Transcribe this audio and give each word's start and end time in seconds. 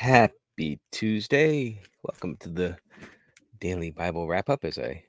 Happy 0.00 0.80
Tuesday. 0.90 1.78
Welcome 2.02 2.38
to 2.38 2.48
the 2.48 2.78
daily 3.60 3.90
Bible 3.90 4.26
wrap 4.26 4.48
up 4.48 4.64
as 4.64 4.78
I 4.78 5.04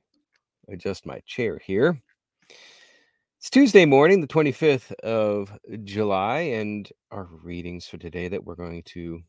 adjust 0.67 1.05
my 1.05 1.21
chair 1.25 1.61
here. 1.65 1.97
It's 3.39 3.49
Tuesday 3.49 3.85
morning, 3.85 4.19
the 4.19 4.27
25th 4.27 4.91
of 4.95 5.57
July, 5.85 6.39
and 6.39 6.91
our 7.09 7.29
readings 7.41 7.87
for 7.87 7.97
today 7.99 8.27
that 8.27 8.43
we're 8.43 8.55
going 8.55 8.83
to 8.87 9.21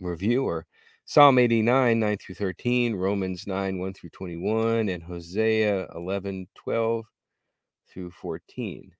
review 0.00 0.46
are 0.46 0.66
Psalm 1.04 1.40
89, 1.40 1.98
9 1.98 2.18
through 2.18 2.36
13, 2.36 2.94
Romans 2.94 3.44
9, 3.44 3.80
1 3.80 3.92
through 3.92 4.10
21, 4.10 4.88
and 4.88 5.02
Hosea 5.02 5.88
11, 5.96 6.46
12 6.54 7.04
through 7.92 8.12
14. 8.12 8.92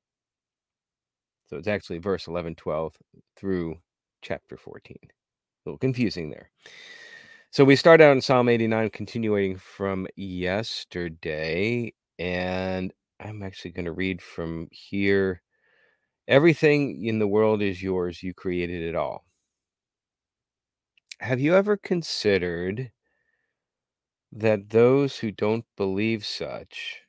So 1.46 1.56
it's 1.56 1.68
actually 1.68 1.98
verse 1.98 2.26
11, 2.26 2.56
12 2.56 2.92
through 3.36 3.76
chapter 4.20 4.56
14 4.56 4.96
little 5.66 5.78
confusing 5.78 6.30
there. 6.30 6.50
So 7.50 7.64
we 7.64 7.76
start 7.76 8.00
out 8.00 8.12
in 8.12 8.20
Psalm 8.20 8.48
89, 8.48 8.90
continuing 8.90 9.56
from 9.56 10.06
yesterday. 10.16 11.92
And 12.18 12.92
I'm 13.20 13.42
actually 13.42 13.72
going 13.72 13.86
to 13.86 13.92
read 13.92 14.22
from 14.22 14.68
here. 14.70 15.42
Everything 16.28 17.04
in 17.04 17.18
the 17.18 17.28
world 17.28 17.62
is 17.62 17.82
yours. 17.82 18.22
You 18.22 18.34
created 18.34 18.82
it 18.82 18.94
all. 18.94 19.24
Have 21.20 21.40
you 21.40 21.54
ever 21.54 21.76
considered 21.76 22.90
that 24.32 24.68
those 24.68 25.18
who 25.18 25.30
don't 25.30 25.64
believe 25.76 26.26
such 26.26 27.00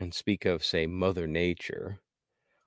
and 0.00 0.14
speak 0.14 0.44
of, 0.46 0.64
say, 0.64 0.86
Mother 0.86 1.26
Nature 1.26 2.00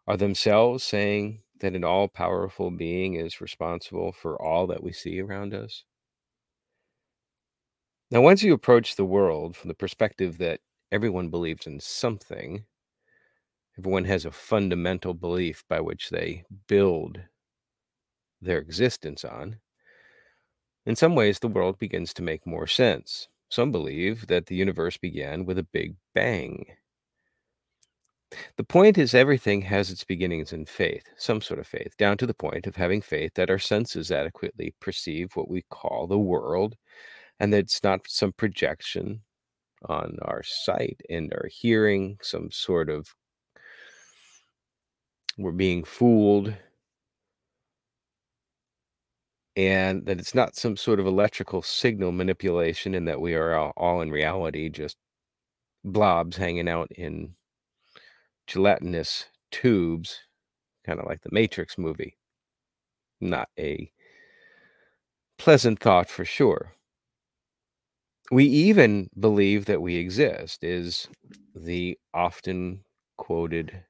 are 0.07 0.17
themselves 0.17 0.83
saying 0.83 1.41
that 1.61 1.75
an 1.75 1.83
all 1.83 2.07
powerful 2.07 2.69
being 2.69 3.15
is 3.15 3.41
responsible 3.41 4.11
for 4.11 4.39
all 4.41 4.67
that 4.67 4.83
we 4.83 4.91
see 4.91 5.19
around 5.19 5.53
us? 5.53 5.85
Now, 8.11 8.21
once 8.21 8.43
you 8.43 8.53
approach 8.53 8.95
the 8.95 9.05
world 9.05 9.55
from 9.55 9.69
the 9.69 9.73
perspective 9.73 10.37
that 10.39 10.59
everyone 10.91 11.29
believes 11.29 11.65
in 11.65 11.79
something, 11.79 12.65
everyone 13.79 14.05
has 14.05 14.25
a 14.25 14.31
fundamental 14.31 15.13
belief 15.13 15.63
by 15.69 15.79
which 15.79 16.09
they 16.09 16.43
build 16.67 17.21
their 18.41 18.57
existence 18.57 19.23
on, 19.23 19.59
in 20.85 20.95
some 20.95 21.15
ways 21.15 21.39
the 21.39 21.47
world 21.47 21.79
begins 21.79 22.13
to 22.13 22.21
make 22.21 22.45
more 22.45 22.67
sense. 22.67 23.27
Some 23.49 23.71
believe 23.71 24.27
that 24.27 24.47
the 24.47 24.55
universe 24.55 24.97
began 24.97 25.45
with 25.45 25.57
a 25.57 25.63
big 25.63 25.95
bang. 26.13 26.65
The 28.57 28.63
point 28.63 28.97
is, 28.97 29.13
everything 29.13 29.61
has 29.63 29.89
its 29.91 30.03
beginnings 30.03 30.53
in 30.53 30.65
faith, 30.65 31.03
some 31.17 31.41
sort 31.41 31.59
of 31.59 31.67
faith, 31.67 31.95
down 31.97 32.17
to 32.17 32.25
the 32.25 32.33
point 32.33 32.67
of 32.67 32.75
having 32.75 33.01
faith 33.01 33.33
that 33.35 33.49
our 33.49 33.59
senses 33.59 34.11
adequately 34.11 34.73
perceive 34.79 35.35
what 35.35 35.49
we 35.49 35.63
call 35.69 36.07
the 36.07 36.19
world, 36.19 36.75
and 37.39 37.53
that 37.53 37.59
it's 37.59 37.83
not 37.83 38.01
some 38.07 38.33
projection 38.33 39.21
on 39.87 40.17
our 40.23 40.43
sight 40.43 41.01
and 41.09 41.33
our 41.33 41.47
hearing, 41.51 42.17
some 42.21 42.51
sort 42.51 42.89
of 42.89 43.13
we're 45.37 45.51
being 45.51 45.83
fooled, 45.83 46.55
and 49.55 50.05
that 50.05 50.19
it's 50.19 50.33
not 50.35 50.55
some 50.55 50.77
sort 50.77 50.99
of 50.99 51.05
electrical 51.05 51.61
signal 51.61 52.11
manipulation, 52.11 52.95
and 52.95 53.07
that 53.07 53.19
we 53.21 53.33
are 53.35 53.53
all, 53.55 53.73
all 53.77 54.01
in 54.01 54.09
reality 54.11 54.69
just 54.69 54.97
blobs 55.83 56.37
hanging 56.37 56.69
out 56.69 56.91
in 56.93 57.35
gelatinous 58.51 59.27
tubes, 59.49 60.19
kind 60.85 60.99
of 60.99 61.05
like 61.05 61.21
the 61.21 61.29
Matrix 61.31 61.77
movie. 61.77 62.17
Not 63.21 63.47
a 63.57 63.89
pleasant 65.37 65.79
thought 65.79 66.09
for 66.09 66.25
sure. 66.25 66.73
We 68.29 68.45
even 68.45 69.09
believe 69.17 69.65
that 69.65 69.81
we 69.81 69.95
exist, 69.95 70.65
is 70.65 71.07
the 71.55 71.97
often 72.13 72.83
quoted 73.17 73.83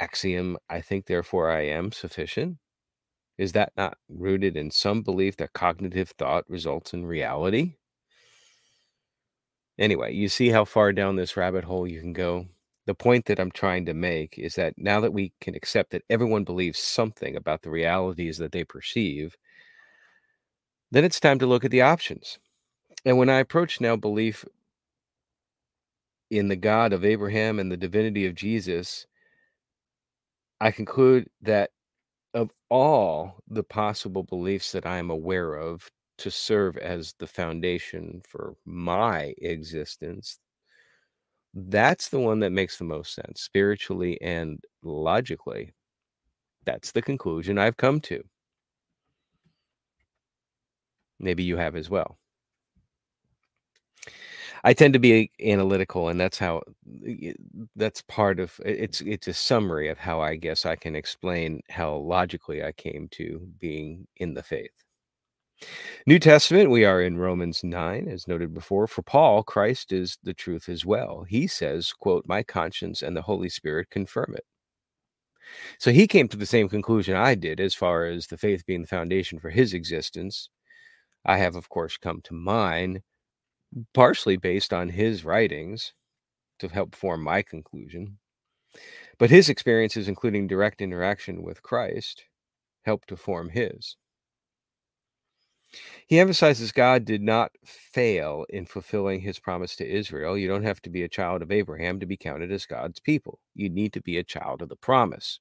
axiom, 0.00 0.56
I 0.70 0.80
think, 0.80 1.06
therefore 1.06 1.50
I 1.50 1.66
am 1.66 1.92
sufficient. 1.92 2.56
Is 3.36 3.52
that 3.52 3.72
not 3.76 3.98
rooted 4.08 4.56
in 4.56 4.70
some 4.70 5.02
belief 5.02 5.36
that 5.36 5.52
cognitive 5.52 6.10
thought 6.10 6.48
results 6.48 6.94
in 6.94 7.04
reality? 7.04 7.74
Anyway, 9.78 10.14
you 10.14 10.28
see 10.28 10.50
how 10.50 10.64
far 10.64 10.92
down 10.92 11.16
this 11.16 11.36
rabbit 11.36 11.64
hole 11.64 11.86
you 11.86 12.00
can 12.00 12.12
go 12.12 12.46
the 12.86 12.94
point 12.94 13.26
that 13.26 13.40
I'm 13.40 13.50
trying 13.50 13.86
to 13.86 13.94
make 13.94 14.38
is 14.38 14.54
that 14.56 14.74
now 14.76 15.00
that 15.00 15.12
we 15.12 15.32
can 15.40 15.54
accept 15.54 15.90
that 15.92 16.04
everyone 16.10 16.44
believes 16.44 16.78
something 16.78 17.36
about 17.36 17.62
the 17.62 17.70
realities 17.70 18.38
that 18.38 18.52
they 18.52 18.64
perceive, 18.64 19.36
then 20.90 21.04
it's 21.04 21.20
time 21.20 21.38
to 21.38 21.46
look 21.46 21.64
at 21.64 21.70
the 21.70 21.82
options. 21.82 22.38
And 23.04 23.18
when 23.18 23.30
I 23.30 23.40
approach 23.40 23.80
now 23.80 23.96
belief 23.96 24.44
in 26.30 26.48
the 26.48 26.56
God 26.56 26.92
of 26.92 27.04
Abraham 27.04 27.58
and 27.58 27.70
the 27.70 27.76
divinity 27.76 28.26
of 28.26 28.34
Jesus, 28.34 29.06
I 30.60 30.70
conclude 30.70 31.28
that 31.42 31.70
of 32.32 32.50
all 32.68 33.36
the 33.48 33.62
possible 33.62 34.24
beliefs 34.24 34.72
that 34.72 34.86
I 34.86 34.98
am 34.98 35.10
aware 35.10 35.54
of 35.54 35.90
to 36.18 36.30
serve 36.30 36.76
as 36.76 37.14
the 37.18 37.26
foundation 37.26 38.22
for 38.28 38.54
my 38.64 39.34
existence, 39.38 40.38
that's 41.54 42.08
the 42.08 42.20
one 42.20 42.40
that 42.40 42.50
makes 42.52 42.78
the 42.78 42.84
most 42.84 43.14
sense 43.14 43.42
spiritually 43.42 44.20
and 44.20 44.62
logically. 44.82 45.72
That's 46.64 46.92
the 46.92 47.02
conclusion 47.02 47.58
I've 47.58 47.76
come 47.78 48.00
to. 48.02 48.24
Maybe 51.18 51.42
you 51.42 51.56
have 51.56 51.74
as 51.74 51.90
well. 51.90 52.18
I 54.64 54.72
tend 54.74 54.92
to 54.94 54.98
be 54.98 55.30
analytical, 55.42 56.08
and 56.08 56.20
that's 56.20 56.38
how 56.38 56.62
that's 57.76 58.02
part 58.02 58.40
of 58.40 58.60
it's 58.64 59.00
it's 59.02 59.28
a 59.28 59.34
summary 59.34 59.88
of 59.88 59.98
how 59.98 60.20
I 60.20 60.36
guess 60.36 60.66
I 60.66 60.76
can 60.76 60.96
explain 60.96 61.60
how 61.70 61.96
logically 61.96 62.64
I 62.64 62.72
came 62.72 63.08
to 63.12 63.46
being 63.58 64.06
in 64.16 64.34
the 64.34 64.42
faith. 64.42 64.83
New 66.06 66.18
Testament, 66.18 66.70
we 66.70 66.84
are 66.84 67.00
in 67.00 67.16
Romans 67.16 67.64
9, 67.64 68.08
as 68.08 68.28
noted 68.28 68.52
before. 68.52 68.86
For 68.86 69.02
Paul, 69.02 69.42
Christ 69.42 69.92
is 69.92 70.18
the 70.22 70.34
truth 70.34 70.68
as 70.68 70.84
well. 70.84 71.24
He 71.28 71.46
says, 71.46 71.92
quote, 71.92 72.24
My 72.26 72.42
conscience 72.42 73.02
and 73.02 73.16
the 73.16 73.22
Holy 73.22 73.48
Spirit 73.48 73.90
confirm 73.90 74.34
it. 74.36 74.44
So 75.78 75.92
he 75.92 76.06
came 76.06 76.28
to 76.28 76.36
the 76.36 76.46
same 76.46 76.68
conclusion 76.68 77.16
I 77.16 77.34
did 77.34 77.60
as 77.60 77.74
far 77.74 78.06
as 78.06 78.26
the 78.26 78.38
faith 78.38 78.66
being 78.66 78.82
the 78.82 78.86
foundation 78.88 79.38
for 79.38 79.50
his 79.50 79.72
existence. 79.74 80.48
I 81.24 81.38
have, 81.38 81.56
of 81.56 81.68
course, 81.68 81.96
come 81.96 82.20
to 82.24 82.34
mine, 82.34 83.02
partially 83.92 84.36
based 84.36 84.72
on 84.72 84.88
his 84.90 85.24
writings 85.24 85.94
to 86.58 86.68
help 86.68 86.94
form 86.94 87.22
my 87.22 87.42
conclusion. 87.42 88.18
But 89.18 89.30
his 89.30 89.48
experiences, 89.48 90.08
including 90.08 90.46
direct 90.46 90.82
interaction 90.82 91.42
with 91.42 91.62
Christ, 91.62 92.24
helped 92.84 93.08
to 93.08 93.16
form 93.16 93.48
his. 93.50 93.96
He 96.06 96.18
emphasizes 96.18 96.72
God 96.72 97.04
did 97.04 97.22
not 97.22 97.52
fail 97.64 98.44
in 98.50 98.66
fulfilling 98.66 99.20
his 99.20 99.38
promise 99.38 99.74
to 99.76 99.88
Israel. 99.88 100.36
You 100.36 100.48
don't 100.48 100.64
have 100.64 100.82
to 100.82 100.90
be 100.90 101.02
a 101.02 101.08
child 101.08 101.42
of 101.42 101.50
Abraham 101.50 101.98
to 102.00 102.06
be 102.06 102.16
counted 102.16 102.52
as 102.52 102.66
God's 102.66 103.00
people. 103.00 103.40
You 103.54 103.70
need 103.70 103.92
to 103.94 104.02
be 104.02 104.18
a 104.18 104.24
child 104.24 104.62
of 104.62 104.68
the 104.68 104.76
promise. 104.76 105.40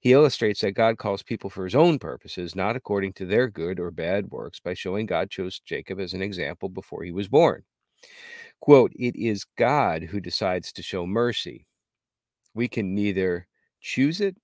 He 0.00 0.12
illustrates 0.12 0.60
that 0.60 0.72
God 0.72 0.98
calls 0.98 1.22
people 1.22 1.50
for 1.50 1.64
his 1.64 1.74
own 1.74 1.98
purposes, 1.98 2.54
not 2.56 2.76
according 2.76 3.12
to 3.14 3.26
their 3.26 3.48
good 3.48 3.78
or 3.78 3.90
bad 3.90 4.30
works, 4.30 4.60
by 4.60 4.74
showing 4.74 5.06
God 5.06 5.30
chose 5.30 5.60
Jacob 5.60 6.00
as 6.00 6.14
an 6.14 6.22
example 6.22 6.68
before 6.68 7.02
he 7.04 7.12
was 7.12 7.28
born. 7.28 7.64
Quote, 8.60 8.92
It 8.94 9.16
is 9.16 9.44
God 9.58 10.04
who 10.04 10.20
decides 10.20 10.72
to 10.72 10.82
show 10.82 11.06
mercy. 11.06 11.66
We 12.54 12.68
can 12.68 12.94
neither 12.94 13.46
choose 13.80 14.20
it 14.20 14.36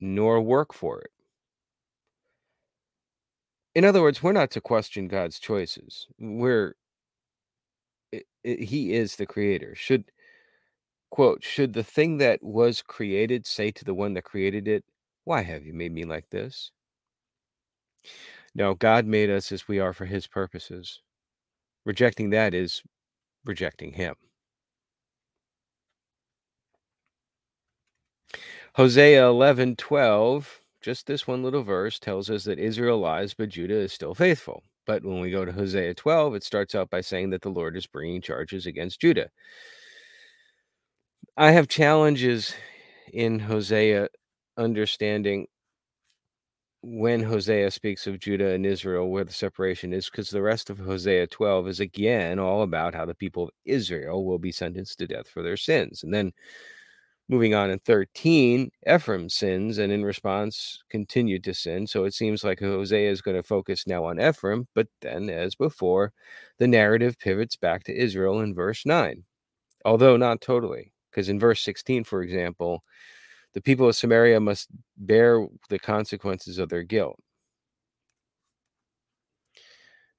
nor 0.00 0.40
work 0.40 0.74
for 0.74 1.00
it. 1.00 1.10
In 3.76 3.84
other 3.84 4.00
words, 4.00 4.22
we're 4.22 4.32
not 4.32 4.50
to 4.52 4.60
question 4.62 5.06
God's 5.06 5.38
choices. 5.38 6.06
We're 6.18 6.76
it, 8.10 8.24
it, 8.42 8.60
he 8.60 8.94
is 8.94 9.16
the 9.16 9.26
creator. 9.26 9.74
Should 9.74 10.10
quote, 11.10 11.44
should 11.44 11.74
the 11.74 11.84
thing 11.84 12.16
that 12.18 12.42
was 12.42 12.80
created 12.82 13.46
say 13.46 13.70
to 13.72 13.84
the 13.84 13.92
one 13.94 14.14
that 14.14 14.24
created 14.24 14.66
it, 14.66 14.82
"Why 15.24 15.42
have 15.42 15.66
you 15.66 15.74
made 15.74 15.92
me 15.92 16.04
like 16.04 16.30
this?" 16.30 16.70
No, 18.54 18.74
God 18.74 19.06
made 19.06 19.30
us 19.30 19.52
as 19.52 19.68
we 19.68 19.78
are 19.78 19.92
for 19.92 20.06
his 20.06 20.26
purposes. 20.26 21.02
Rejecting 21.84 22.30
that 22.30 22.54
is 22.54 22.82
rejecting 23.44 23.92
him. 23.92 24.16
Hosea 28.74 29.26
11, 29.28 29.76
12 29.76 30.60
just 30.86 31.08
this 31.08 31.26
one 31.26 31.42
little 31.42 31.64
verse 31.64 31.98
tells 31.98 32.30
us 32.30 32.44
that 32.44 32.60
Israel 32.60 33.00
lies, 33.00 33.34
but 33.34 33.48
Judah 33.48 33.74
is 33.74 33.92
still 33.92 34.14
faithful. 34.14 34.62
But 34.86 35.04
when 35.04 35.18
we 35.18 35.32
go 35.32 35.44
to 35.44 35.50
Hosea 35.50 35.94
12, 35.94 36.36
it 36.36 36.44
starts 36.44 36.76
out 36.76 36.90
by 36.90 37.00
saying 37.00 37.30
that 37.30 37.42
the 37.42 37.48
Lord 37.48 37.76
is 37.76 37.88
bringing 37.88 38.22
charges 38.22 38.66
against 38.66 39.00
Judah. 39.00 39.28
I 41.36 41.50
have 41.50 41.66
challenges 41.66 42.54
in 43.12 43.40
Hosea 43.40 44.06
understanding 44.56 45.48
when 46.82 47.20
Hosea 47.20 47.72
speaks 47.72 48.06
of 48.06 48.20
Judah 48.20 48.52
and 48.52 48.64
Israel, 48.64 49.10
where 49.10 49.24
the 49.24 49.32
separation 49.32 49.92
is, 49.92 50.08
because 50.08 50.30
the 50.30 50.40
rest 50.40 50.70
of 50.70 50.78
Hosea 50.78 51.26
12 51.26 51.66
is 51.66 51.80
again 51.80 52.38
all 52.38 52.62
about 52.62 52.94
how 52.94 53.04
the 53.04 53.12
people 53.12 53.42
of 53.42 53.50
Israel 53.64 54.24
will 54.24 54.38
be 54.38 54.52
sentenced 54.52 55.00
to 55.00 55.08
death 55.08 55.26
for 55.26 55.42
their 55.42 55.56
sins. 55.56 56.04
And 56.04 56.14
then 56.14 56.30
moving 57.28 57.54
on 57.54 57.70
in 57.70 57.78
13, 57.80 58.70
Ephraim 58.88 59.28
sins 59.28 59.78
and 59.78 59.92
in 59.92 60.04
response 60.04 60.82
continued 60.90 61.44
to 61.44 61.54
sin. 61.54 61.86
So 61.86 62.04
it 62.04 62.14
seems 62.14 62.44
like 62.44 62.60
Hosea 62.60 63.10
is 63.10 63.22
going 63.22 63.36
to 63.36 63.42
focus 63.42 63.86
now 63.86 64.04
on 64.04 64.20
Ephraim, 64.20 64.68
but 64.74 64.88
then, 65.00 65.28
as 65.30 65.54
before, 65.54 66.12
the 66.58 66.68
narrative 66.68 67.18
pivots 67.18 67.56
back 67.56 67.84
to 67.84 67.96
Israel 67.96 68.40
in 68.40 68.54
verse 68.54 68.86
9, 68.86 69.24
although 69.84 70.16
not 70.16 70.40
totally, 70.40 70.92
because 71.10 71.28
in 71.28 71.40
verse 71.40 71.60
16, 71.62 72.04
for 72.04 72.22
example, 72.22 72.84
the 73.54 73.62
people 73.62 73.88
of 73.88 73.96
Samaria 73.96 74.40
must 74.40 74.68
bear 74.98 75.46
the 75.70 75.78
consequences 75.78 76.58
of 76.58 76.68
their 76.68 76.82
guilt. 76.84 77.18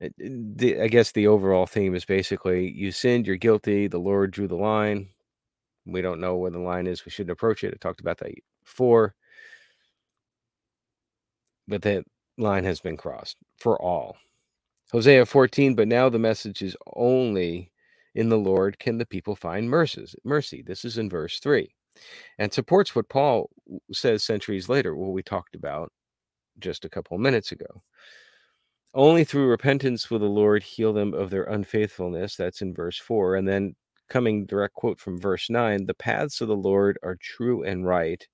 I 0.01 0.87
guess 0.89 1.11
the 1.11 1.27
overall 1.27 1.65
theme 1.65 1.95
is 1.95 2.05
basically 2.05 2.71
you 2.71 2.91
sinned, 2.91 3.25
you're 3.25 3.35
guilty, 3.35 3.87
the 3.87 3.99
Lord 3.99 4.31
drew 4.31 4.47
the 4.47 4.55
line. 4.55 5.09
We 5.87 6.01
don't 6.01 6.19
know 6.19 6.35
where 6.35 6.51
the 6.51 6.59
line 6.59 6.87
is. 6.87 7.05
We 7.05 7.11
shouldn't 7.11 7.31
approach 7.31 7.63
it. 7.63 7.73
I 7.73 7.77
talked 7.77 8.01
about 8.01 8.17
that 8.19 8.33
before. 8.63 9.15
But 11.67 11.81
that 11.83 12.03
line 12.37 12.63
has 12.63 12.79
been 12.79 12.97
crossed 12.97 13.37
for 13.57 13.81
all. 13.81 14.17
Hosea 14.91 15.25
14, 15.25 15.75
but 15.75 15.87
now 15.87 16.07
the 16.07 16.19
message 16.19 16.61
is 16.61 16.77
only 16.95 17.71
in 18.15 18.29
the 18.29 18.37
Lord 18.37 18.79
can 18.79 18.97
the 18.97 19.05
people 19.05 19.35
find 19.35 19.69
mercies, 19.69 20.15
mercy. 20.23 20.63
This 20.65 20.85
is 20.85 20.97
in 20.97 21.09
verse 21.09 21.39
3 21.39 21.69
and 22.39 22.53
supports 22.53 22.95
what 22.95 23.09
Paul 23.09 23.49
says 23.91 24.23
centuries 24.23 24.69
later, 24.69 24.95
what 24.95 25.11
we 25.11 25.23
talked 25.23 25.55
about 25.55 25.91
just 26.59 26.85
a 26.85 26.89
couple 26.89 27.17
minutes 27.17 27.51
ago. 27.51 27.83
Only 28.93 29.23
through 29.23 29.47
repentance 29.47 30.09
will 30.09 30.19
the 30.19 30.25
Lord 30.25 30.63
heal 30.63 30.93
them 30.93 31.13
of 31.13 31.29
their 31.29 31.43
unfaithfulness. 31.43 32.35
That's 32.35 32.61
in 32.61 32.73
verse 32.73 32.97
4. 32.97 33.35
And 33.35 33.47
then 33.47 33.75
coming 34.09 34.45
direct 34.45 34.75
quote 34.75 34.99
from 34.99 35.19
verse 35.19 35.49
9 35.49 35.85
the 35.85 35.93
paths 35.93 36.41
of 36.41 36.47
the 36.47 36.55
Lord 36.55 36.97
are 37.03 37.17
true 37.21 37.63
and 37.63 37.85
right, 37.85 38.25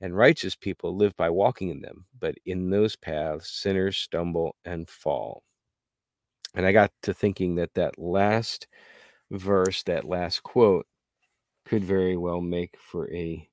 and 0.00 0.16
righteous 0.16 0.56
people 0.56 0.96
live 0.96 1.16
by 1.16 1.30
walking 1.30 1.70
in 1.70 1.80
them. 1.80 2.06
But 2.18 2.36
in 2.46 2.70
those 2.70 2.96
paths, 2.96 3.50
sinners 3.50 3.96
stumble 3.96 4.56
and 4.64 4.88
fall. 4.88 5.42
And 6.54 6.66
I 6.66 6.72
got 6.72 6.92
to 7.02 7.14
thinking 7.14 7.56
that 7.56 7.74
that 7.74 7.98
last 7.98 8.66
verse, 9.30 9.82
that 9.84 10.04
last 10.04 10.42
quote, 10.42 10.86
could 11.66 11.84
very 11.84 12.16
well 12.16 12.40
make 12.40 12.76
for 12.78 13.12
a 13.12 13.48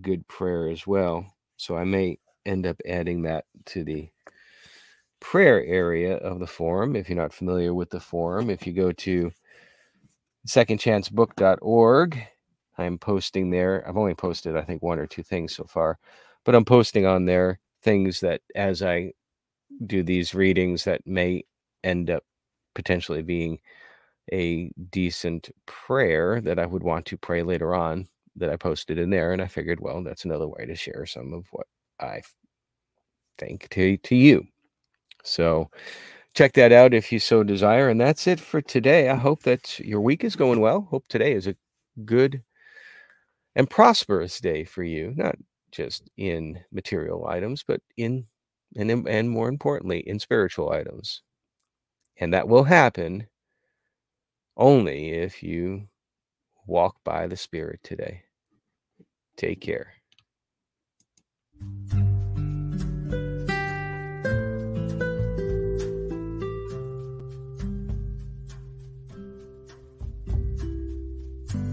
good 0.00 0.26
prayer 0.28 0.68
as 0.68 0.86
well. 0.86 1.26
So 1.56 1.76
I 1.76 1.84
may 1.84 2.18
end 2.46 2.66
up 2.66 2.76
adding 2.86 3.22
that 3.22 3.44
to 3.66 3.84
the 3.84 4.08
prayer 5.20 5.64
area 5.64 6.16
of 6.16 6.38
the 6.38 6.46
forum. 6.46 6.96
If 6.96 7.08
you're 7.08 7.18
not 7.18 7.32
familiar 7.32 7.74
with 7.74 7.90
the 7.90 8.00
forum, 8.00 8.50
if 8.50 8.66
you 8.66 8.72
go 8.72 8.92
to 8.92 9.30
secondchancebook.org, 10.48 12.26
I'm 12.78 12.98
posting 12.98 13.50
there. 13.50 13.86
I've 13.86 13.96
only 13.96 14.14
posted, 14.14 14.56
I 14.56 14.62
think, 14.62 14.82
one 14.82 14.98
or 14.98 15.06
two 15.06 15.22
things 15.22 15.54
so 15.54 15.64
far, 15.64 15.98
but 16.44 16.54
I'm 16.54 16.64
posting 16.64 17.06
on 17.06 17.26
there 17.26 17.60
things 17.82 18.20
that 18.20 18.40
as 18.54 18.82
I 18.82 19.12
do 19.86 20.02
these 20.02 20.34
readings 20.34 20.84
that 20.84 21.06
may 21.06 21.44
end 21.84 22.10
up 22.10 22.24
potentially 22.74 23.22
being 23.22 23.58
a 24.32 24.70
decent 24.90 25.50
prayer 25.66 26.40
that 26.40 26.58
I 26.58 26.66
would 26.66 26.82
want 26.82 27.06
to 27.06 27.16
pray 27.16 27.42
later 27.42 27.74
on 27.74 28.08
that 28.36 28.50
I 28.50 28.56
posted 28.56 28.98
in 28.98 29.10
there. 29.10 29.32
And 29.32 29.42
I 29.42 29.46
figured, 29.46 29.80
well, 29.80 30.02
that's 30.02 30.24
another 30.24 30.48
way 30.48 30.64
to 30.66 30.74
share 30.74 31.06
some 31.06 31.32
of 31.34 31.46
what 31.50 31.66
I 32.00 32.22
think 33.38 33.68
to, 33.70 33.96
to 33.98 34.16
you. 34.16 34.46
So 35.24 35.70
check 36.34 36.52
that 36.54 36.72
out 36.72 36.94
if 36.94 37.10
you 37.12 37.18
so 37.18 37.42
desire. 37.42 37.88
And 37.88 38.00
that's 38.00 38.26
it 38.26 38.40
for 38.40 38.60
today. 38.60 39.08
I 39.08 39.16
hope 39.16 39.42
that 39.42 39.78
your 39.80 40.00
week 40.00 40.24
is 40.24 40.36
going 40.36 40.60
well. 40.60 40.86
Hope 40.90 41.06
today 41.08 41.32
is 41.32 41.46
a 41.46 41.56
good 42.04 42.42
and 43.56 43.68
prosperous 43.68 44.40
day 44.40 44.64
for 44.64 44.82
you, 44.82 45.12
not 45.16 45.36
just 45.72 46.08
in 46.16 46.60
material 46.72 47.26
items, 47.26 47.64
but 47.66 47.80
in 47.96 48.26
and, 48.76 49.08
and 49.08 49.30
more 49.30 49.48
importantly, 49.48 50.00
in 50.00 50.18
spiritual 50.18 50.70
items. 50.70 51.22
And 52.18 52.34
that 52.34 52.48
will 52.48 52.64
happen 52.64 53.26
only 54.56 55.10
if 55.10 55.42
you 55.42 55.88
walk 56.66 56.96
by 57.04 57.26
the 57.26 57.36
Spirit 57.36 57.80
today. 57.82 58.22
Take 59.36 59.60
care. 59.60 59.94